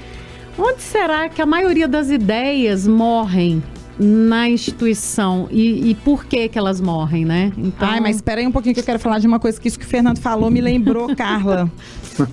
onde 0.58 0.82
será 0.82 1.30
que 1.30 1.42
a 1.42 1.46
maioria 1.46 1.88
das 1.88 2.10
ideias 2.10 2.86
morrem? 2.88 3.64
Na 4.00 4.50
instituição 4.50 5.48
e, 5.50 5.92
e, 5.92 5.96
por 5.96 6.26
que 6.26 6.48
que 6.50 6.58
elas 6.58 6.80
morrem, 6.80 7.26
né? 7.26 7.52
Então... 7.58 7.88
Ai, 7.88 8.00
mas 8.00 8.18
espera 8.18 8.42
aí 8.42 8.48
um 8.48 8.52
pouquinho 8.52 8.74
que 8.74 8.82
eu 8.82 8.86
quero 8.86 9.00
falar 9.00 9.20
de 9.20 9.28
uma 9.28 9.40
coisa 9.40 9.60
que 9.60 9.68
isso 9.68 9.80
que 9.80 9.86
o 9.86 9.88
Fernando 9.88 10.20
falou 10.20 10.52
me 10.52 10.62
lembrou, 10.62 11.14
Carla. 11.16 11.72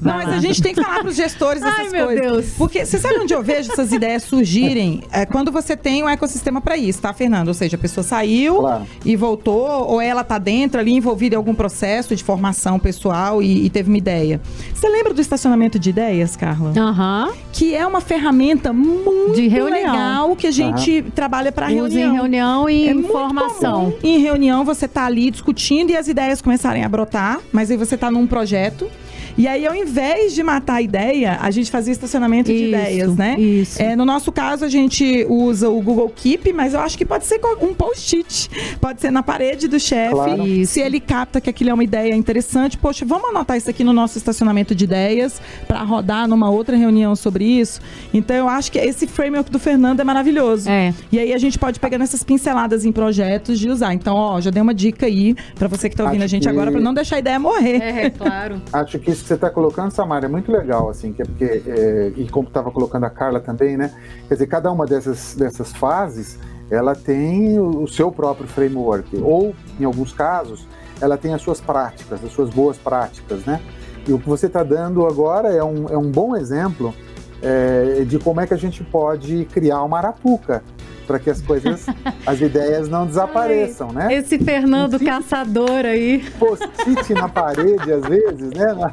Não, 0.00 0.14
mas 0.14 0.28
a 0.28 0.40
gente 0.40 0.62
tem 0.62 0.74
que 0.74 0.82
falar 0.82 1.00
para 1.00 1.08
os 1.08 1.16
gestores 1.16 1.62
essas 1.62 1.78
Ai, 1.78 1.88
meu 1.88 2.06
coisas. 2.06 2.24
Deus. 2.24 2.46
Porque 2.56 2.86
você 2.86 2.98
sabe 2.98 3.18
onde 3.18 3.34
eu 3.34 3.42
vejo 3.42 3.72
essas 3.72 3.92
ideias 3.92 4.22
surgirem? 4.22 5.02
É 5.10 5.26
quando 5.26 5.50
você 5.52 5.76
tem 5.76 6.02
um 6.02 6.08
ecossistema 6.08 6.60
para 6.60 6.76
isso, 6.76 7.00
tá, 7.02 7.12
Fernando? 7.12 7.48
Ou 7.48 7.54
seja, 7.54 7.76
a 7.76 7.78
pessoa 7.78 8.04
saiu 8.04 8.56
claro. 8.56 8.86
e 9.04 9.16
voltou, 9.16 9.66
ou 9.66 10.00
ela 10.00 10.24
tá 10.24 10.38
dentro 10.38 10.80
ali 10.80 10.92
envolvida 10.92 11.34
em 11.34 11.38
algum 11.38 11.54
processo 11.54 12.14
de 12.14 12.24
formação 12.24 12.78
pessoal 12.78 13.42
e, 13.42 13.66
e 13.66 13.70
teve 13.70 13.88
uma 13.88 13.98
ideia. 13.98 14.40
Você 14.72 14.88
lembra 14.88 15.12
do 15.12 15.20
estacionamento 15.20 15.78
de 15.78 15.90
ideias, 15.90 16.36
Carla? 16.36 16.72
Aham. 16.76 17.26
Uhum. 17.28 17.34
Que 17.52 17.74
é 17.74 17.86
uma 17.86 18.00
ferramenta 18.00 18.72
muito 18.72 19.34
de 19.34 19.48
legal 19.48 20.34
que 20.36 20.46
a 20.46 20.50
gente 20.50 21.00
uhum. 21.00 21.10
trabalha 21.10 21.52
para 21.54 21.68
reunião. 21.68 22.10
em 22.10 22.14
reunião 22.14 22.70
e 22.70 22.88
é 22.88 22.92
informação. 22.92 23.94
Em 24.02 24.18
reunião 24.18 24.64
você 24.64 24.88
tá 24.88 25.04
ali 25.04 25.30
discutindo 25.30 25.90
e 25.90 25.96
as 25.96 26.08
ideias 26.08 26.42
começarem 26.42 26.84
a 26.84 26.88
brotar, 26.88 27.40
mas 27.52 27.70
aí 27.70 27.76
você 27.76 27.96
tá 27.96 28.10
num 28.10 28.26
projeto 28.26 28.90
e 29.36 29.48
aí, 29.48 29.66
ao 29.66 29.74
invés 29.74 30.34
de 30.34 30.42
matar 30.42 30.74
a 30.74 30.82
ideia, 30.82 31.38
a 31.40 31.50
gente 31.50 31.70
fazia 31.70 31.92
estacionamento 31.92 32.52
isso, 32.52 32.62
de 32.62 32.68
ideias, 32.68 33.16
né? 33.16 33.36
Isso. 33.38 33.82
É, 33.82 33.96
no 33.96 34.04
nosso 34.04 34.30
caso, 34.30 34.64
a 34.64 34.68
gente 34.68 35.26
usa 35.28 35.68
o 35.68 35.80
Google 35.80 36.10
Keep, 36.14 36.52
mas 36.52 36.74
eu 36.74 36.80
acho 36.80 36.96
que 36.96 37.04
pode 37.04 37.26
ser 37.26 37.38
com 37.38 37.66
um 37.66 37.74
post-it. 37.74 38.50
Pode 38.80 39.00
ser 39.00 39.10
na 39.10 39.22
parede 39.22 39.66
do 39.66 39.80
chefe. 39.80 40.14
Claro. 40.14 40.66
Se 40.66 40.80
ele 40.80 41.00
capta 41.00 41.40
que 41.40 41.50
aquilo 41.50 41.70
é 41.70 41.74
uma 41.74 41.84
ideia 41.84 42.14
interessante, 42.14 42.78
poxa, 42.78 43.04
vamos 43.04 43.30
anotar 43.30 43.56
isso 43.56 43.68
aqui 43.68 43.82
no 43.82 43.92
nosso 43.92 44.18
estacionamento 44.18 44.74
de 44.74 44.84
ideias 44.84 45.40
para 45.66 45.82
rodar 45.82 46.28
numa 46.28 46.50
outra 46.50 46.76
reunião 46.76 47.16
sobre 47.16 47.44
isso. 47.44 47.80
Então, 48.12 48.36
eu 48.36 48.48
acho 48.48 48.70
que 48.70 48.78
esse 48.78 49.06
framework 49.06 49.50
do 49.50 49.58
Fernando 49.58 50.00
é 50.00 50.04
maravilhoso. 50.04 50.70
É. 50.70 50.94
E 51.10 51.18
aí 51.18 51.32
a 51.32 51.38
gente 51.38 51.58
pode 51.58 51.80
pegar 51.80 51.98
nessas 51.98 52.22
pinceladas 52.22 52.84
em 52.84 52.92
projetos 52.92 53.58
de 53.58 53.68
usar. 53.68 53.92
Então, 53.94 54.14
ó, 54.14 54.40
já 54.40 54.50
dei 54.50 54.62
uma 54.62 54.74
dica 54.74 55.06
aí 55.06 55.34
para 55.54 55.66
você 55.66 55.88
que 55.88 55.94
está 55.94 56.04
ouvindo 56.04 56.22
acho 56.22 56.24
a 56.24 56.28
gente 56.28 56.42
que... 56.42 56.48
agora 56.48 56.70
para 56.70 56.80
não 56.80 56.94
deixar 56.94 57.16
a 57.16 57.18
ideia 57.18 57.38
morrer. 57.38 57.82
É, 57.82 58.10
claro. 58.10 58.62
acho 58.72 58.98
que 58.98 59.10
isso 59.10 59.23
que 59.24 59.28
você 59.28 59.34
está 59.34 59.48
colocando, 59.48 59.90
Samara, 59.90 60.26
é 60.26 60.28
muito 60.28 60.52
legal, 60.52 60.90
assim, 60.90 61.12
que 61.12 61.22
é 61.22 61.24
porque, 61.24 61.62
é, 61.66 62.12
e 62.14 62.28
como 62.28 62.46
estava 62.46 62.70
colocando 62.70 63.04
a 63.04 63.10
Carla 63.10 63.40
também, 63.40 63.74
né? 63.74 63.90
Quer 64.28 64.34
dizer, 64.34 64.46
cada 64.46 64.70
uma 64.70 64.84
dessas, 64.84 65.34
dessas 65.34 65.72
fases, 65.72 66.38
ela 66.70 66.94
tem 66.94 67.58
o 67.58 67.86
seu 67.88 68.12
próprio 68.12 68.46
framework, 68.46 69.16
ou, 69.22 69.54
em 69.80 69.84
alguns 69.84 70.12
casos, 70.12 70.68
ela 71.00 71.16
tem 71.16 71.32
as 71.32 71.40
suas 71.40 71.58
práticas, 71.58 72.22
as 72.22 72.32
suas 72.32 72.50
boas 72.50 72.76
práticas, 72.76 73.46
né? 73.46 73.62
E 74.06 74.12
o 74.12 74.18
que 74.18 74.28
você 74.28 74.46
está 74.46 74.62
dando 74.62 75.06
agora 75.06 75.48
é 75.48 75.64
um, 75.64 75.88
é 75.88 75.96
um 75.96 76.10
bom 76.10 76.36
exemplo 76.36 76.94
é, 77.40 78.04
de 78.04 78.18
como 78.18 78.42
é 78.42 78.46
que 78.46 78.52
a 78.52 78.58
gente 78.58 78.84
pode 78.84 79.46
criar 79.46 79.82
uma 79.82 79.98
arapuca 79.98 80.62
para 81.06 81.18
que 81.18 81.30
as 81.30 81.40
coisas, 81.40 81.86
as 82.26 82.40
ideias 82.40 82.88
não 82.88 83.06
desapareçam, 83.06 83.90
Ai, 83.94 84.08
né? 84.08 84.14
Esse 84.14 84.38
Fernando 84.38 84.96
um 84.96 85.04
caçador 85.04 85.84
aí. 85.84 86.24
Post-it 86.38 87.14
na 87.14 87.28
parede, 87.28 87.92
às 87.92 88.04
vezes, 88.06 88.50
né? 88.50 88.92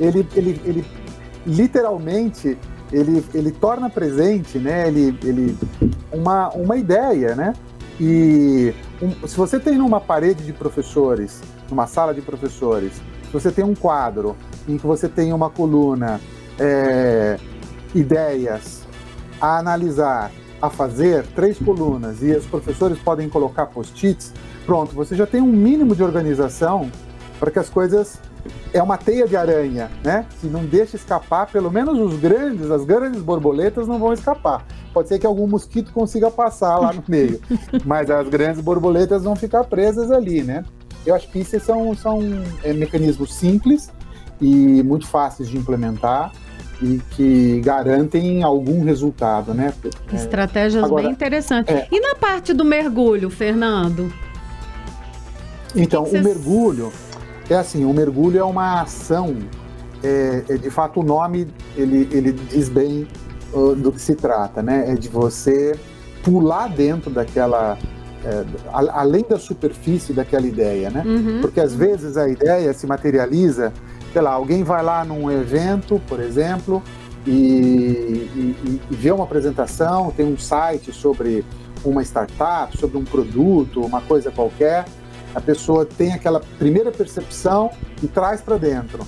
Ele, 0.00 0.26
ele, 0.34 0.60
ele 0.64 0.84
literalmente 1.46 2.56
ele, 2.92 3.24
ele 3.32 3.50
torna 3.52 3.88
presente, 3.88 4.58
né? 4.58 4.88
Ele, 4.88 5.16
ele 5.22 5.56
uma, 6.12 6.48
uma 6.50 6.76
ideia, 6.76 7.34
né? 7.34 7.52
E 8.00 8.74
um, 9.00 9.26
se 9.26 9.36
você 9.36 9.60
tem 9.60 9.76
numa 9.76 10.00
parede 10.00 10.44
de 10.44 10.52
professores, 10.52 11.40
numa 11.68 11.86
sala 11.86 12.12
de 12.14 12.20
professores, 12.20 12.94
se 12.94 13.32
você 13.32 13.50
tem 13.50 13.64
um 13.64 13.74
quadro 13.74 14.36
em 14.68 14.76
que 14.76 14.86
você 14.86 15.08
tem 15.08 15.32
uma 15.32 15.50
coluna, 15.50 16.20
é, 16.58 17.38
ideias 17.94 18.86
a 19.40 19.58
analisar 19.58 20.30
a 20.60 20.68
fazer 20.68 21.26
três 21.28 21.58
colunas 21.58 22.22
e 22.22 22.30
os 22.32 22.46
professores 22.46 22.98
podem 22.98 23.28
colocar 23.28 23.66
post-its, 23.66 24.32
pronto, 24.66 24.94
você 24.94 25.16
já 25.16 25.26
tem 25.26 25.40
um 25.40 25.46
mínimo 25.46 25.94
de 25.94 26.02
organização 26.02 26.90
para 27.38 27.50
que 27.50 27.58
as 27.58 27.70
coisas 27.70 28.18
é 28.72 28.82
uma 28.82 28.96
teia 28.96 29.26
de 29.26 29.36
aranha, 29.36 29.90
né? 30.04 30.26
Que 30.40 30.46
não 30.46 30.64
deixa 30.64 30.96
escapar, 30.96 31.46
pelo 31.46 31.70
menos 31.70 31.98
os 31.98 32.18
grandes, 32.18 32.70
as 32.70 32.84
grandes 32.84 33.22
borboletas 33.22 33.88
não 33.88 33.98
vão 33.98 34.12
escapar. 34.12 34.64
Pode 34.92 35.08
ser 35.08 35.18
que 35.18 35.26
algum 35.26 35.46
mosquito 35.46 35.92
consiga 35.92 36.30
passar 36.30 36.76
lá 36.78 36.92
no 36.92 37.02
meio, 37.08 37.40
mas 37.84 38.10
as 38.10 38.28
grandes 38.28 38.60
borboletas 38.60 39.24
vão 39.24 39.36
ficar 39.36 39.64
presas 39.64 40.10
ali, 40.10 40.42
né? 40.42 40.64
Eu 41.04 41.14
acho 41.14 41.30
que 41.30 41.38
isso 41.38 41.58
são, 41.60 41.94
são 41.94 42.20
é, 42.62 42.72
mecanismos 42.72 43.34
simples 43.34 43.90
e 44.40 44.82
muito 44.82 45.06
fáceis 45.06 45.48
de 45.48 45.56
implementar 45.56 46.32
e 46.82 47.00
que 47.10 47.60
garantem 47.60 48.42
algum 48.42 48.82
resultado, 48.82 49.52
né? 49.52 49.72
É, 50.12 50.16
Estratégias 50.16 50.84
Agora, 50.84 51.02
bem 51.02 51.12
interessantes. 51.12 51.74
É, 51.74 51.86
e 51.90 52.00
na 52.00 52.14
parte 52.14 52.52
do 52.52 52.64
mergulho, 52.64 53.28
Fernando? 53.28 54.12
Então, 55.74 56.04
o 56.04 56.12
mergulho 56.12 56.92
é 57.48 57.54
assim, 57.54 57.84
o 57.84 57.92
mergulho 57.92 58.38
é 58.38 58.44
uma 58.44 58.82
ação, 58.82 59.36
é, 60.02 60.42
é 60.48 60.56
de 60.56 60.70
fato 60.70 61.00
o 61.00 61.02
nome 61.02 61.48
ele, 61.76 62.08
ele 62.10 62.32
diz 62.32 62.68
bem 62.68 63.06
uh, 63.52 63.74
do 63.74 63.92
que 63.92 64.00
se 64.00 64.14
trata, 64.14 64.62
né? 64.62 64.84
É 64.88 64.94
de 64.94 65.08
você 65.08 65.78
pular 66.22 66.68
dentro 66.68 67.10
daquela 67.10 67.78
é, 68.24 68.44
além 68.70 69.24
da 69.26 69.38
superfície 69.38 70.12
daquela 70.12 70.46
ideia, 70.46 70.90
né? 70.90 71.02
Uhum. 71.06 71.40
Porque 71.40 71.58
às 71.58 71.74
vezes 71.74 72.16
a 72.16 72.28
ideia 72.28 72.72
se 72.72 72.86
materializa 72.86 73.72
sei 74.12 74.22
lá, 74.22 74.32
alguém 74.32 74.62
vai 74.62 74.82
lá 74.82 75.04
num 75.04 75.30
evento, 75.30 76.00
por 76.06 76.20
exemplo, 76.20 76.82
e, 77.26 77.30
e, 77.30 78.80
e 78.90 78.94
vê 78.94 79.10
uma 79.10 79.24
apresentação, 79.24 80.10
tem 80.10 80.26
um 80.26 80.38
site 80.38 80.92
sobre 80.92 81.44
uma 81.84 82.02
startup, 82.02 82.76
sobre 82.76 82.98
um 82.98 83.04
produto, 83.04 83.80
uma 83.80 84.00
coisa 84.00 84.30
qualquer, 84.30 84.84
a 85.34 85.40
pessoa 85.40 85.86
tem 85.86 86.12
aquela 86.12 86.40
primeira 86.58 86.90
percepção 86.90 87.70
e 88.02 88.08
traz 88.08 88.40
para 88.40 88.56
dentro. 88.56 89.06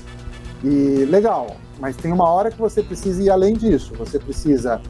E 0.62 1.04
legal, 1.10 1.56
mas 1.80 1.96
tem 1.96 2.12
uma 2.12 2.28
hora 2.28 2.50
que 2.50 2.58
você 2.58 2.82
precisa 2.82 3.22
ir 3.22 3.30
além 3.30 3.54
disso. 3.54 3.92
Você 3.98 4.18
precisa 4.18 4.80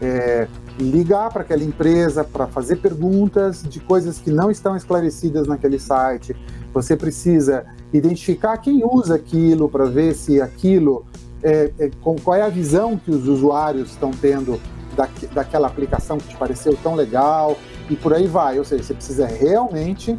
é, 0.00 0.48
ligar 0.78 1.30
para 1.30 1.42
aquela 1.42 1.62
empresa 1.62 2.24
para 2.24 2.46
fazer 2.46 2.76
perguntas 2.76 3.62
de 3.62 3.80
coisas 3.80 4.18
que 4.18 4.30
não 4.30 4.50
estão 4.50 4.76
esclarecidas 4.76 5.46
naquele 5.46 5.78
site. 5.78 6.34
Você 6.72 6.96
precisa 6.96 7.66
identificar 7.92 8.56
quem 8.58 8.84
usa 8.84 9.14
aquilo 9.14 9.68
para 9.68 9.86
ver 9.86 10.14
se 10.14 10.40
aquilo 10.40 11.04
é, 11.42 11.72
é, 11.78 11.90
qual 12.02 12.36
é 12.36 12.42
a 12.42 12.48
visão 12.48 12.96
que 12.96 13.10
os 13.10 13.26
usuários 13.26 13.90
estão 13.90 14.10
tendo 14.10 14.60
da, 14.96 15.08
daquela 15.32 15.68
aplicação 15.68 16.18
que 16.18 16.28
te 16.28 16.36
pareceu 16.36 16.76
tão 16.82 16.94
legal 16.94 17.56
e 17.88 17.96
por 17.96 18.12
aí 18.12 18.26
vai. 18.26 18.58
Ou 18.58 18.64
seja, 18.64 18.82
você 18.82 18.94
precisa 18.94 19.26
realmente 19.26 20.18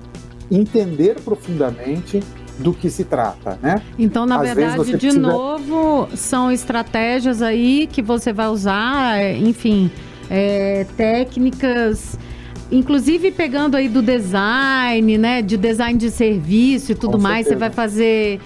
entender 0.49 1.19
profundamente 1.21 2.23
do 2.57 2.73
que 2.73 2.89
se 2.89 3.05
trata, 3.05 3.57
né? 3.61 3.81
Então, 3.97 4.25
na 4.25 4.37
Às 4.37 4.53
verdade, 4.53 4.83
de 4.83 4.97
precisa... 4.97 5.19
novo, 5.19 6.09
são 6.15 6.51
estratégias 6.51 7.41
aí 7.41 7.87
que 7.87 8.01
você 8.01 8.33
vai 8.33 8.49
usar, 8.49 9.23
enfim, 9.35 9.89
é, 10.29 10.85
técnicas 10.95 12.17
inclusive 12.71 13.31
pegando 13.31 13.75
aí 13.75 13.89
do 13.89 14.01
design, 14.01 15.17
né, 15.17 15.41
de 15.41 15.57
design 15.57 15.97
de 15.97 16.11
serviço 16.11 16.91
e 16.91 16.95
tudo 16.95 17.13
Com 17.13 17.23
mais, 17.23 17.47
certeza. 17.47 17.55
você 17.55 17.59
vai 17.59 17.69
fazer 17.71 18.39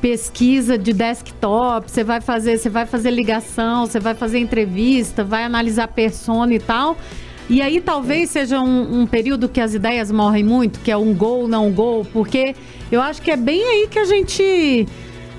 pesquisa 0.00 0.78
de 0.78 0.92
desktop, 0.92 1.90
você 1.90 2.02
vai 2.02 2.20
fazer, 2.20 2.58
você 2.58 2.68
vai 2.68 2.86
fazer 2.86 3.10
ligação, 3.10 3.86
você 3.86 4.00
vai 4.00 4.14
fazer 4.14 4.38
entrevista, 4.38 5.22
vai 5.22 5.44
analisar 5.44 5.88
persona 5.88 6.54
e 6.54 6.58
tal. 6.58 6.96
E 7.48 7.60
aí 7.60 7.80
talvez 7.80 8.30
seja 8.30 8.60
um, 8.60 9.00
um, 9.00 9.06
período 9.06 9.48
que 9.48 9.60
as 9.60 9.74
ideias 9.74 10.10
morrem 10.10 10.44
muito, 10.44 10.78
que 10.80 10.90
é 10.90 10.96
um 10.96 11.12
gol, 11.12 11.48
não 11.48 11.70
gol, 11.72 12.06
porque 12.12 12.54
eu 12.92 13.02
acho 13.02 13.20
que 13.20 13.30
é 13.30 13.36
bem 13.36 13.62
aí 13.62 13.88
que 13.88 13.98
a 13.98 14.04
gente 14.04 14.86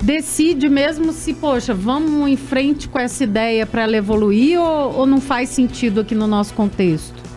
decide 0.01 0.69
mesmo 0.69 1.11
se, 1.11 1.33
poxa, 1.33 1.73
vamos 1.73 2.29
em 2.29 2.37
frente 2.37 2.87
com 2.87 2.99
essa 2.99 3.23
ideia 3.23 3.65
para 3.65 3.83
ela 3.83 3.97
evoluir 3.97 4.59
ou, 4.59 4.99
ou 4.99 5.05
não 5.05 5.21
faz 5.21 5.49
sentido 5.49 6.01
aqui 6.01 6.15
no 6.15 6.27
nosso 6.27 6.53
contexto? 6.53 7.31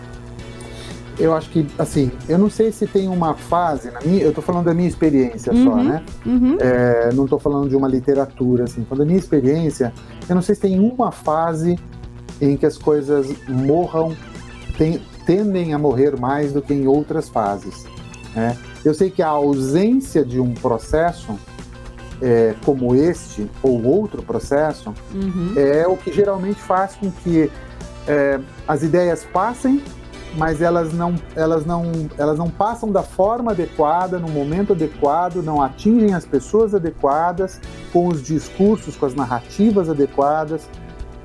eu 1.18 1.34
acho 1.34 1.48
que, 1.50 1.66
assim, 1.78 2.10
eu 2.28 2.38
não 2.38 2.50
sei 2.50 2.72
se 2.72 2.86
tem 2.86 3.08
uma 3.08 3.34
fase, 3.34 3.90
na 3.90 4.00
minha, 4.00 4.22
eu 4.22 4.30
estou 4.30 4.42
falando 4.42 4.64
da 4.64 4.74
minha 4.74 4.88
experiência 4.88 5.52
uhum, 5.52 5.64
só, 5.64 5.76
né? 5.76 6.02
Uhum. 6.26 6.56
É, 6.60 7.12
não 7.12 7.24
estou 7.24 7.38
falando 7.38 7.68
de 7.68 7.76
uma 7.76 7.88
literatura, 7.88 8.64
assim, 8.64 8.84
falando 8.84 9.00
da 9.00 9.06
minha 9.06 9.18
experiência, 9.18 9.92
eu 10.28 10.34
não 10.34 10.42
sei 10.42 10.54
se 10.54 10.62
tem 10.62 10.80
uma 10.80 11.12
fase 11.12 11.78
em 12.40 12.56
que 12.56 12.66
as 12.66 12.76
coisas 12.76 13.32
morram, 13.48 14.16
tem, 14.76 15.00
tendem 15.24 15.72
a 15.72 15.78
morrer 15.78 16.18
mais 16.18 16.52
do 16.52 16.60
que 16.60 16.74
em 16.74 16.86
outras 16.86 17.28
fases, 17.28 17.84
né? 18.34 18.56
Eu 18.84 18.92
sei 18.92 19.10
que 19.10 19.22
a 19.22 19.28
ausência 19.28 20.24
de 20.24 20.40
um 20.40 20.52
processo 20.52 21.38
é, 22.24 22.54
como 22.64 22.94
este, 22.94 23.50
ou 23.62 23.84
outro 23.84 24.22
processo, 24.22 24.94
uhum. 25.12 25.52
é 25.56 25.86
o 25.86 25.94
que 25.94 26.10
geralmente 26.10 26.58
faz 26.58 26.94
com 26.94 27.10
que 27.10 27.50
é, 28.08 28.40
as 28.66 28.82
ideias 28.82 29.24
passem 29.30 29.82
mas 30.36 30.60
elas 30.60 30.92
não, 30.92 31.14
elas, 31.36 31.64
não, 31.64 31.92
elas 32.18 32.38
não 32.38 32.50
passam 32.50 32.90
da 32.90 33.02
forma 33.02 33.52
adequada, 33.52 34.18
no 34.18 34.28
momento 34.28 34.72
adequado, 34.72 35.36
não 35.36 35.62
atingem 35.62 36.12
as 36.12 36.26
pessoas 36.26 36.74
adequadas, 36.74 37.60
com 37.92 38.08
os 38.08 38.22
discursos, 38.22 38.96
com 38.96 39.06
as 39.06 39.14
narrativas 39.14 39.88
adequadas, 39.88 40.68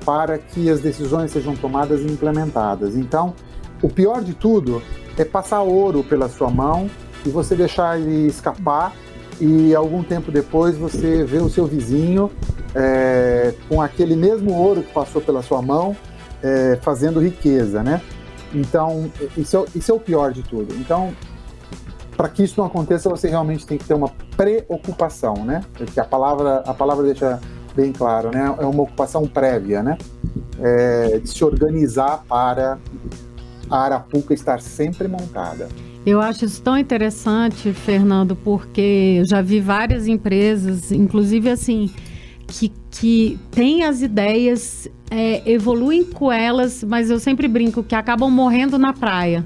para 0.04 0.38
que 0.38 0.70
as 0.70 0.80
decisões 0.80 1.32
sejam 1.32 1.56
tomadas 1.56 2.00
e 2.02 2.06
implementadas. 2.06 2.96
Então, 2.96 3.34
o 3.82 3.88
pior 3.88 4.22
de 4.22 4.32
tudo 4.32 4.80
é 5.16 5.24
passar 5.24 5.62
ouro 5.62 6.04
pela 6.04 6.28
sua 6.28 6.48
mão 6.48 6.88
e 7.26 7.30
você 7.30 7.54
deixar 7.54 7.98
ele 7.98 8.28
escapar 8.28 8.92
e 9.40 9.74
algum 9.74 10.02
tempo 10.02 10.30
depois 10.30 10.76
você 10.76 11.24
vê 11.24 11.38
o 11.38 11.48
seu 11.48 11.66
vizinho 11.66 12.30
é, 12.74 13.54
com 13.68 13.80
aquele 13.80 14.14
mesmo 14.14 14.54
ouro 14.54 14.82
que 14.82 14.92
passou 14.92 15.20
pela 15.20 15.42
sua 15.42 15.62
mão 15.62 15.96
é, 16.42 16.78
fazendo 16.82 17.20
riqueza, 17.20 17.82
né? 17.82 18.00
Então, 18.52 19.10
isso 19.36 19.56
é, 19.56 19.64
isso 19.74 19.90
é 19.90 19.94
o 19.94 20.00
pior 20.00 20.32
de 20.32 20.42
tudo. 20.42 20.74
Então, 20.74 21.12
para 22.16 22.28
que 22.28 22.42
isso 22.42 22.54
não 22.58 22.66
aconteça, 22.66 23.08
você 23.08 23.28
realmente 23.28 23.66
tem 23.66 23.78
que 23.78 23.84
ter 23.84 23.94
uma 23.94 24.10
preocupação, 24.36 25.34
né? 25.44 25.62
Porque 25.72 25.98
a 25.98 26.04
palavra, 26.04 26.62
a 26.66 26.74
palavra 26.74 27.04
deixa 27.04 27.40
bem 27.74 27.92
claro, 27.92 28.30
né? 28.30 28.54
É 28.58 28.66
uma 28.66 28.82
ocupação 28.82 29.26
prévia, 29.26 29.82
né? 29.82 29.96
É, 30.58 31.18
de 31.18 31.28
se 31.28 31.42
organizar 31.44 32.24
para 32.28 32.78
a 33.70 33.78
Arapuca 33.78 34.34
estar 34.34 34.60
sempre 34.60 35.08
montada. 35.08 35.68
Eu 36.04 36.20
acho 36.20 36.46
isso 36.46 36.62
tão 36.62 36.78
interessante, 36.78 37.72
Fernando, 37.74 38.34
porque 38.34 39.22
já 39.28 39.42
vi 39.42 39.60
várias 39.60 40.08
empresas, 40.08 40.90
inclusive 40.90 41.50
assim, 41.50 41.90
que, 42.46 42.72
que 42.90 43.38
têm 43.50 43.84
as 43.84 44.00
ideias, 44.00 44.88
é, 45.10 45.42
evoluem 45.50 46.04
com 46.04 46.32
elas, 46.32 46.82
mas 46.82 47.10
eu 47.10 47.18
sempre 47.18 47.46
brinco 47.46 47.82
que 47.82 47.94
acabam 47.94 48.30
morrendo 48.30 48.78
na 48.78 48.94
praia. 48.94 49.44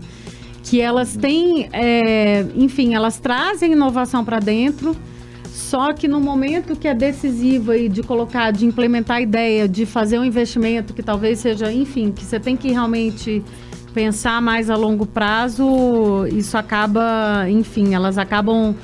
Que 0.62 0.80
elas 0.80 1.16
têm, 1.16 1.68
é, 1.72 2.46
enfim, 2.54 2.94
elas 2.94 3.18
trazem 3.18 3.72
inovação 3.72 4.24
para 4.24 4.38
dentro, 4.38 4.96
só 5.46 5.92
que 5.92 6.06
no 6.06 6.20
momento 6.20 6.76
que 6.76 6.86
é 6.86 6.94
decisivo 6.94 7.72
aí 7.72 7.88
de 7.88 8.02
colocar, 8.02 8.52
de 8.52 8.64
implementar 8.64 9.16
a 9.16 9.20
ideia, 9.20 9.68
de 9.68 9.84
fazer 9.84 10.18
um 10.20 10.24
investimento 10.24 10.94
que 10.94 11.02
talvez 11.02 11.40
seja, 11.40 11.72
enfim, 11.72 12.12
que 12.12 12.24
você 12.24 12.38
tem 12.38 12.56
que 12.56 12.70
realmente 12.70 13.42
pensar 13.94 14.42
mais 14.42 14.68
a 14.68 14.76
longo 14.76 15.06
prazo, 15.06 16.26
isso 16.26 16.58
acaba, 16.58 17.48
enfim, 17.48 17.94
elas 17.94 18.18
acabam 18.18 18.74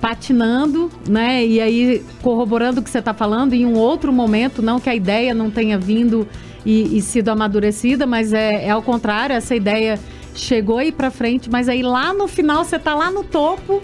patinando, 0.00 0.90
né? 1.08 1.46
E 1.46 1.60
aí 1.60 2.04
corroborando 2.20 2.80
o 2.80 2.82
que 2.82 2.90
você 2.90 2.98
está 2.98 3.14
falando 3.14 3.54
em 3.54 3.64
um 3.64 3.74
outro 3.74 4.12
momento, 4.12 4.60
não 4.60 4.80
que 4.80 4.90
a 4.90 4.94
ideia 4.94 5.32
não 5.32 5.50
tenha 5.50 5.78
vindo 5.78 6.26
e, 6.64 6.98
e 6.98 7.00
sido 7.00 7.28
amadurecida, 7.28 8.06
mas 8.06 8.32
é, 8.32 8.66
é 8.66 8.70
ao 8.70 8.82
contrário, 8.82 9.34
essa 9.34 9.54
ideia 9.54 9.98
chegou 10.34 10.78
aí 10.78 10.90
para 10.90 11.10
frente, 11.10 11.48
mas 11.48 11.68
aí 11.68 11.82
lá 11.82 12.12
no 12.12 12.26
final 12.26 12.64
você 12.64 12.76
está 12.76 12.94
lá 12.94 13.10
no 13.10 13.22
topo 13.22 13.80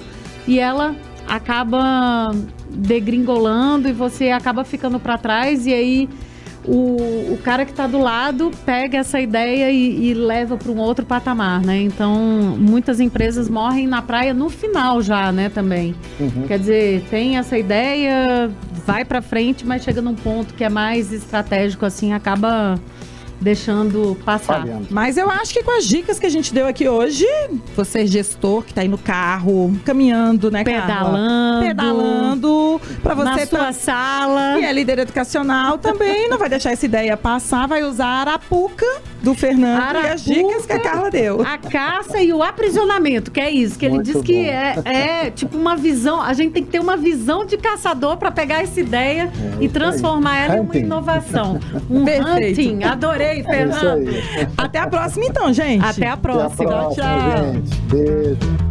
e 0.47 0.59
ela 0.59 0.95
acaba 1.29 2.33
degringolando 2.69 3.89
e 3.89 3.93
você 3.93 4.31
acaba 4.31 4.65
ficando 4.65 4.99
para 4.99 5.17
trás 5.17 5.67
e 5.67 5.73
aí 5.73 6.09
o, 6.65 7.33
o 7.33 7.39
cara 7.43 7.65
que 7.65 7.73
está 7.73 7.87
do 7.87 7.99
lado 7.99 8.51
pega 8.65 8.99
essa 8.99 9.21
ideia 9.21 9.71
e, 9.71 10.11
e 10.11 10.15
leva 10.15 10.57
para 10.57 10.71
um 10.71 10.79
outro 10.79 11.05
patamar, 11.05 11.61
né? 11.61 11.79
Então, 11.79 12.17
muitas 12.59 13.01
empresas 13.01 13.49
morrem 13.49 13.87
na 13.87 14.01
praia 14.03 14.33
no 14.33 14.49
final 14.49 15.03
já, 15.03 15.33
né, 15.33 15.49
também. 15.49 15.95
Uhum. 16.21 16.47
Quer 16.47 16.59
dizer, 16.59 17.05
tem 17.11 17.37
essa 17.37 17.59
ideia, 17.59 18.51
vai 18.87 19.05
para 19.05 19.21
frente, 19.21 19.67
mas 19.67 19.83
chega 19.83 20.01
num 20.01 20.15
ponto 20.15 20.55
que 20.55 20.65
é 20.65 20.69
mais 20.69 21.13
estratégico, 21.13 21.85
assim, 21.85 22.13
acaba 22.13 22.79
deixando 23.43 24.17
passar. 24.25 24.61
Falhando. 24.61 24.87
Mas 24.91 25.17
eu 25.17 25.31
acho 25.31 25.53
que 25.53 25.63
com 25.63 25.77
as 25.77 25.85
dicas 25.85 26.19
que 26.19 26.27
a 26.27 26.31
gente 26.31 26.55
deu 26.55 26.67
aqui 26.67 26.89
hoje, 26.89 27.27
você 27.77 28.07
gestor 28.07 28.63
que 28.63 28.71
está 28.71 28.81
aí 28.81 28.89
no 28.89 28.99
carro, 28.99 29.75
caminhando, 29.85 30.51
né, 30.51 30.65
Pedalando. 30.65 31.67
Pedalando. 31.67 32.81
Para 33.03 33.15
você 33.15 33.25
na 33.25 33.47
sua 33.47 33.73
sala. 33.73 34.59
E 34.59 34.65
é 34.65 34.73
líder 34.73 35.01
educacional 35.01 35.79
também, 35.79 36.29
não 36.29 36.39
vai 36.39 36.49
deixar 36.49 36.73
essa 36.73 36.87
ideia 36.87 37.17
passar, 37.17 37.67
vai 37.67 37.83
usar 37.83 38.07
a 38.07 38.21
Arapuca 38.21 38.87
do 39.23 39.35
Fernando 39.35 39.81
Arapuca, 39.81 40.09
e 40.09 40.11
as 40.11 40.25
dicas 40.25 40.67
que 40.67 40.73
a 40.73 40.81
Carla 40.81 41.11
deu. 41.11 41.41
A 41.43 41.59
caça 41.59 42.21
e 42.21 42.33
o 42.33 42.43
aprisionamento, 42.43 43.31
que 43.31 43.41
é 43.41 43.51
isso, 43.51 43.79
que 43.79 43.85
ele 43.87 43.95
Muito 43.95 44.07
diz 44.07 44.17
bom. 44.17 44.23
que 44.23 44.49
é, 44.49 44.75
é 44.85 45.31
tipo 45.31 45.57
uma 45.57 45.77
visão, 45.77 46.21
a 46.21 46.33
gente 46.33 46.53
tem 46.53 46.65
que 46.65 46.71
ter 46.71 46.81
uma 46.81 46.97
visão 46.97 47.45
de 47.45 47.57
caçador 47.57 48.17
para 48.17 48.31
pegar 48.31 48.63
essa 48.63 48.81
ideia 48.81 49.31
é, 49.61 49.65
e 49.65 49.69
transformar 49.69 50.39
ela 50.39 50.55
hunting. 50.55 50.63
em 50.63 50.81
uma 50.81 50.87
inovação. 50.87 51.61
Um 51.91 52.05
Perfeito. 52.05 52.61
hunting. 52.61 52.85
Adorei, 52.85 53.43
Fernando. 53.43 54.09
É 54.09 54.49
Até 54.57 54.79
a 54.79 54.87
próxima 54.87 55.25
então, 55.27 55.53
gente. 55.53 55.85
Até 55.85 56.09
a 56.09 56.17
próxima. 56.17 56.43
Até 56.47 56.65
a 56.65 56.67
próxima 56.67 56.95
tchau, 56.95 56.95
tchau. 56.95 57.53
Gente. 57.53 57.81
Beijo. 57.83 58.62